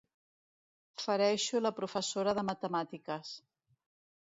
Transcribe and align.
Fereixo 1.03 1.63
la 1.67 1.73
professora 1.83 2.37
de 2.41 2.47
matemàtiques. 2.51 3.41